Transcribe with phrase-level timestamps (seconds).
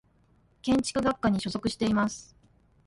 [0.63, 2.35] 建築学科に所属しています。